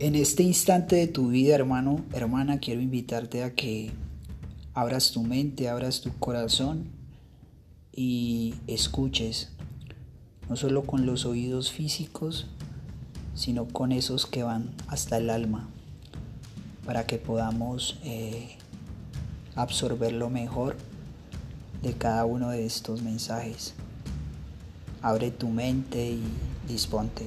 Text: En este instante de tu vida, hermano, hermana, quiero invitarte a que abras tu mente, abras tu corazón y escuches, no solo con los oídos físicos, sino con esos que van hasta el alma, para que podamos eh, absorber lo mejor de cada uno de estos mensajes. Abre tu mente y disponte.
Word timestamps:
En 0.00 0.14
este 0.14 0.42
instante 0.42 0.96
de 0.96 1.08
tu 1.08 1.28
vida, 1.28 1.54
hermano, 1.54 2.02
hermana, 2.14 2.58
quiero 2.58 2.80
invitarte 2.80 3.44
a 3.44 3.54
que 3.54 3.90
abras 4.72 5.12
tu 5.12 5.22
mente, 5.22 5.68
abras 5.68 6.00
tu 6.00 6.10
corazón 6.18 6.88
y 7.94 8.54
escuches, 8.66 9.50
no 10.48 10.56
solo 10.56 10.84
con 10.84 11.04
los 11.04 11.26
oídos 11.26 11.70
físicos, 11.70 12.46
sino 13.34 13.68
con 13.68 13.92
esos 13.92 14.24
que 14.24 14.42
van 14.42 14.70
hasta 14.88 15.18
el 15.18 15.28
alma, 15.28 15.68
para 16.86 17.06
que 17.06 17.18
podamos 17.18 17.98
eh, 18.02 18.56
absorber 19.54 20.14
lo 20.14 20.30
mejor 20.30 20.76
de 21.82 21.92
cada 21.92 22.24
uno 22.24 22.48
de 22.48 22.64
estos 22.64 23.02
mensajes. 23.02 23.74
Abre 25.02 25.30
tu 25.30 25.50
mente 25.50 26.12
y 26.12 26.22
disponte. 26.66 27.26